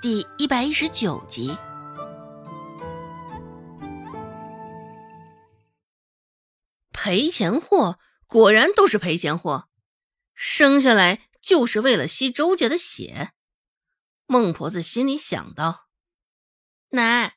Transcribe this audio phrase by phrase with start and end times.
[0.00, 1.58] 第一百一十九集。
[6.92, 7.98] 赔钱货
[8.28, 9.68] 果然都是赔钱货，
[10.34, 13.32] 生下来就是为了吸周家的血。
[14.26, 15.88] 孟婆子心里想到
[16.90, 17.34] ：“奶，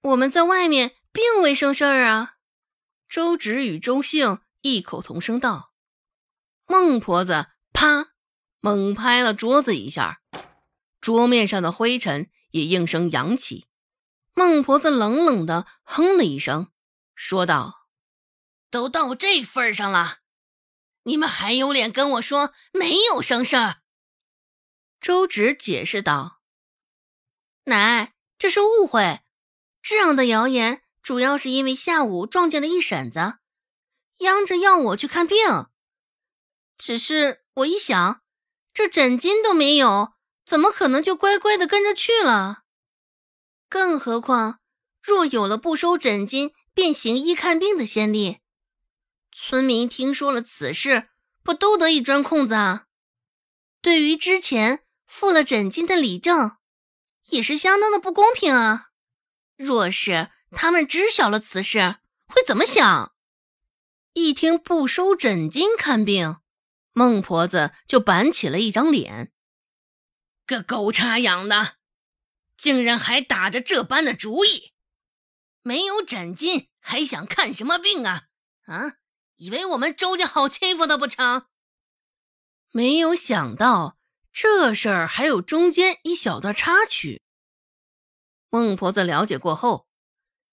[0.00, 2.36] 我们在外面并未生事儿啊。”
[3.06, 5.74] 周芷与周兴异口同声道
[6.66, 8.12] ：“孟婆子，啪！”
[8.64, 10.22] 猛拍了桌子一下，
[11.02, 13.66] 桌面上的灰尘也应声扬起。
[14.32, 16.72] 孟婆子冷冷的哼了一声，
[17.14, 17.88] 说道
[18.70, 20.20] ：“都到这份上了，
[21.02, 23.82] 你们还有脸跟我说没有生事儿？”
[24.98, 26.40] 周芷解释道
[27.64, 29.20] ：“奶，这是误会，
[29.82, 33.34] 这样的谣言主要是因为下午撞见了一婶子，
[34.18, 35.36] 央着要我去看病。
[36.78, 38.22] 只是我一想，
[38.72, 40.11] 这枕巾都没有，
[40.44, 42.64] 怎么可能就乖乖的跟着去了？
[43.68, 44.60] 更何况，
[45.02, 48.38] 若有了不收诊金便行医看病的先例，
[49.30, 51.08] 村民听说了此事，
[51.42, 52.86] 不都得以钻空子啊？
[53.80, 54.80] 对于之前……”
[55.12, 56.56] 付了诊金的李正，
[57.26, 58.92] 也是相当的不公平啊！
[59.56, 61.96] 若是他们知晓了此事，
[62.26, 63.12] 会怎么想？
[64.14, 66.38] 一听不收诊金看病，
[66.94, 69.30] 孟婆子就板起了一张脸。
[70.52, 71.76] 这狗叉养的，
[72.58, 74.74] 竟然还打着这般的主意！
[75.62, 78.24] 没有诊金还想看什么病啊？
[78.66, 78.96] 啊，
[79.36, 81.46] 以为我们周家好欺负的不成？
[82.70, 83.96] 没有想到。
[84.30, 87.22] 这事儿还有中间一小段插曲。
[88.50, 89.86] 孟婆子了解过后，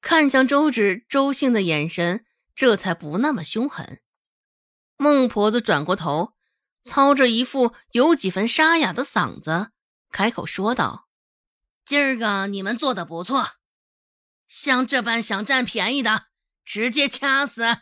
[0.00, 2.24] 看向周芷、周兴的眼神
[2.56, 4.00] 这才不那么凶狠。
[4.96, 6.34] 孟婆子转过头，
[6.82, 9.70] 操着一副有几分沙哑的嗓子，
[10.14, 11.08] 开口说道
[11.84, 13.56] ：“今儿个你们做的不错，
[14.46, 16.26] 像这般想占便宜的，
[16.64, 17.78] 直接掐死。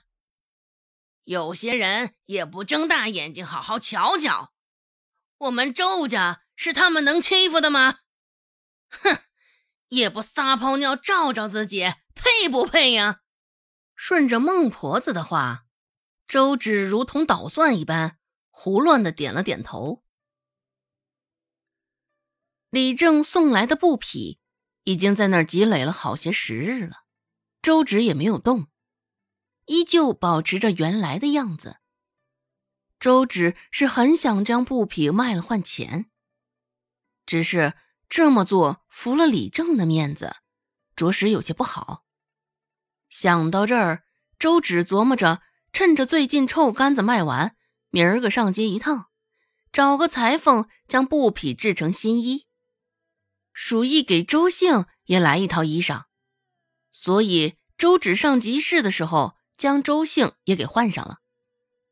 [1.24, 4.54] 有些人也不睁大眼睛好好瞧瞧。”
[5.40, 7.98] 我们周家是他们能欺负的吗？
[8.88, 9.18] 哼，
[9.88, 13.20] 也不撒泡尿照照自己，配不配呀？
[13.94, 15.66] 顺着孟婆子的话，
[16.26, 18.16] 周芷如同捣蒜一般，
[18.48, 20.01] 胡乱的点了点头。
[22.72, 24.38] 李正送来的布匹
[24.84, 27.02] 已经在那儿积累了好些时日了，
[27.60, 28.68] 周芷也没有动，
[29.66, 31.76] 依旧保持着原来的样子。
[32.98, 36.06] 周芷是很想将布匹卖了换钱，
[37.26, 37.74] 只是
[38.08, 40.36] 这么做服了李正的面子，
[40.96, 42.06] 着实有些不好。
[43.10, 44.04] 想到这儿，
[44.38, 45.42] 周芷琢磨着，
[45.74, 47.54] 趁着最近臭干子卖完，
[47.90, 49.10] 明儿个上街一趟，
[49.70, 52.46] 找个裁缝将布匹制成新衣，
[53.52, 56.04] 鼠疫给周兴也来一套衣裳。
[56.90, 61.18] 所以周芷上集市的时候，将周兴也给换上了。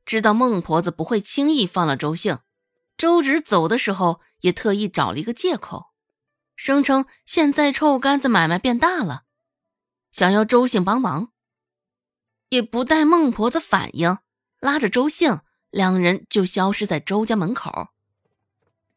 [0.05, 2.39] 知道孟婆子不会轻易放了周兴，
[2.97, 5.93] 周芷走的时候也特意找了一个借口，
[6.57, 9.23] 声称现在臭干子买卖变大了，
[10.11, 11.33] 想要周兴帮忙。
[12.49, 14.19] 也不待孟婆子反应，
[14.59, 15.41] 拉着周兴，
[15.71, 17.91] 两人就消失在周家门口。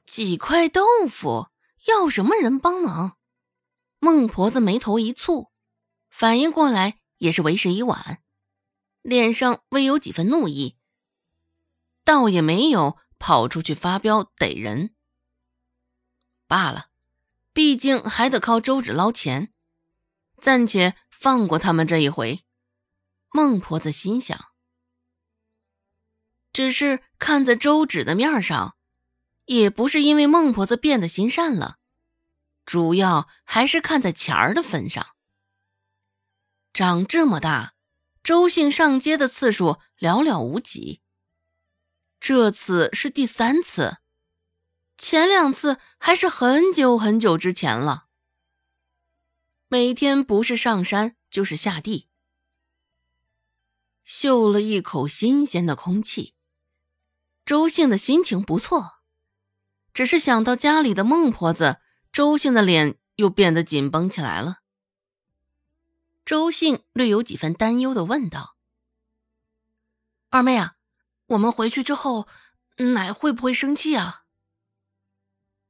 [0.06, 1.50] 几块豆腐
[1.85, 3.17] 要什么人帮忙？
[3.99, 5.49] 孟婆子眉头一蹙，
[6.09, 8.21] 反应过来也是为时已晚，
[9.01, 10.77] 脸上微有几分怒意。
[12.03, 14.94] 倒也没有跑出去发飙逮人。
[16.47, 16.88] 罢了，
[17.53, 19.53] 毕竟还得靠周芷捞钱，
[20.38, 22.44] 暂且放过他们这一回。
[23.29, 24.38] 孟婆子心想。
[26.51, 28.75] 只是看在周芷的面上，
[29.45, 31.77] 也不是因为孟婆子变得心善了，
[32.65, 35.15] 主要还是看在钱儿的份上。
[36.73, 37.75] 长这么大，
[38.23, 41.01] 周姓上街的次数寥寥无几。
[42.19, 43.97] 这次是第三次，
[44.97, 48.06] 前两次还是很久很久之前了。
[49.68, 52.07] 每天不是上山就是下地，
[54.03, 56.33] 嗅了一口新鲜的空气，
[57.45, 59.02] 周兴的心情不错。
[59.94, 61.78] 只是想到家里的孟婆子，
[62.12, 64.60] 周姓的脸又变得紧绷起来了。
[66.25, 68.56] 周姓略有几分担忧的问道
[70.30, 70.75] ：“二妹啊。”
[71.28, 72.28] 我们回去之后，
[72.78, 74.24] 奶会不会生气啊？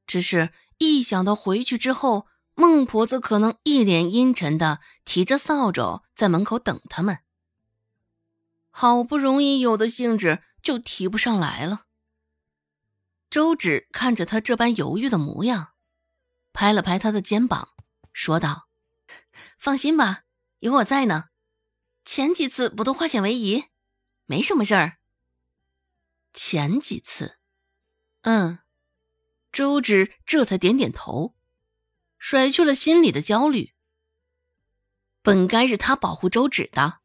[0.08, 7.20] 只是一想到回去之后，孟婆子可能一脸阴沉的提着扫帚在门口等他们，
[8.72, 11.86] 好不容易有的兴致就提不上来了。
[13.34, 15.74] 周芷看着他这般犹豫的模样，
[16.54, 17.70] 拍了拍他的肩膀，
[18.12, 18.68] 说道
[19.58, 20.22] ：“放心吧，
[20.60, 21.30] 有我在呢。
[22.06, 23.64] 前几次不都化险为夷，
[24.28, 25.00] 没什么事儿。
[26.32, 27.40] 前几次，
[28.22, 28.60] 嗯。”
[29.52, 31.34] 周芷这才点点头，
[32.20, 33.74] 甩去了心里的焦虑。
[35.24, 37.00] 本该是他保护周芷的，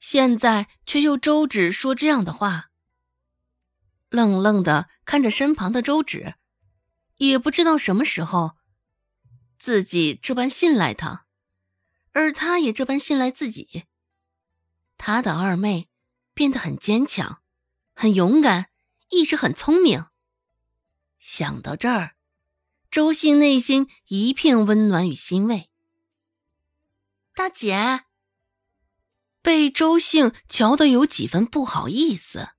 [0.00, 2.71] 现在却又周芷说这样的话。
[4.12, 6.34] 愣愣的看着身旁的周芷，
[7.16, 8.52] 也不知道什么时候，
[9.58, 11.24] 自己这般信赖他，
[12.12, 13.84] 而他也这般信赖自己。
[14.98, 15.88] 他的二妹
[16.34, 17.42] 变得很坚强，
[17.94, 18.68] 很勇敢，
[19.08, 20.04] 亦是很聪明。
[21.18, 22.14] 想到这儿，
[22.90, 25.70] 周信内心一片温暖与欣慰。
[27.34, 28.04] 大姐
[29.40, 32.50] 被周兴瞧得有几分不好意思，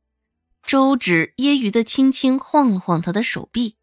[0.63, 3.77] 周芷揶揄的轻轻晃了晃他的手臂。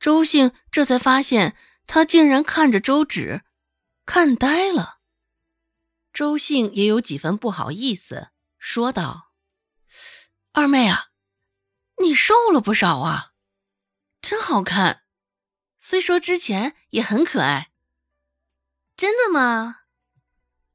[0.00, 1.54] 周兴这才发现，
[1.86, 3.42] 他竟然看着周芷，
[4.06, 4.98] 看呆了。
[6.12, 9.30] 周兴也有几分不好意思，说道
[10.52, 11.10] ：“二妹啊，
[11.98, 13.32] 你瘦了不少啊。”
[14.22, 15.02] 真好看，
[15.78, 17.70] 虽说之前也很可爱。
[18.96, 19.82] 真的吗？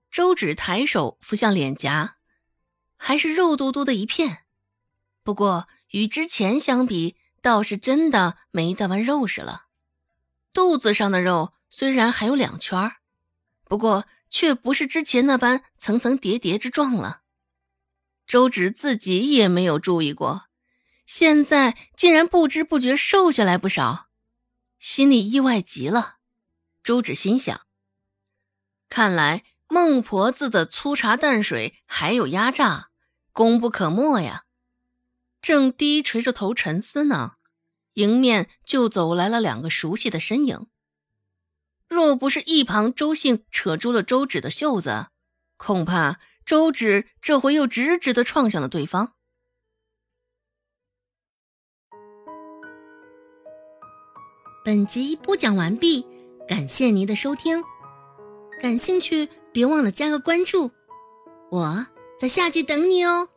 [0.09, 2.17] 周芷抬手扶向脸颊，
[2.95, 4.44] 还是肉嘟嘟的一片。
[5.25, 9.65] 不过与之前相比，倒是真的没那么肉实了。
[10.53, 12.91] 肚子上的肉虽然还有两圈
[13.63, 17.23] 不过却不是之前那般层层叠叠之状了。
[18.27, 20.43] 周芷自己也没有注意过。
[21.07, 24.09] 现在竟然不知不觉瘦下来不少，
[24.77, 26.17] 心里意外极了。
[26.83, 27.61] 周芷心想：
[28.89, 32.89] 看来孟婆子的粗茶淡水还有压榨，
[33.31, 34.44] 功不可没呀。
[35.45, 37.33] 正低垂着头沉思呢，
[37.93, 40.65] 迎面就走来了两个熟悉的身影。
[41.87, 45.09] 若不是一旁周兴扯住了周芷的袖子，
[45.55, 49.13] 恐怕周芷这回又直直的撞向了对方。
[54.63, 56.07] 本集播讲完毕，
[56.47, 57.63] 感谢您的收听。
[58.59, 60.71] 感兴趣别忘了加个关注，
[61.51, 61.85] 我
[62.19, 63.29] 在下集等你哦。